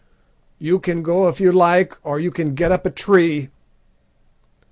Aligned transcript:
'You 0.57 0.79
can 0.79 1.03
go 1.03 1.27
if 1.27 1.39
you 1.39 1.51
like, 1.51 1.95
or 2.03 2.19
you 2.19 2.31
can 2.31 2.55
get 2.55 2.71
up 2.71 2.87
a 2.87 2.89
tree.' 2.89 3.51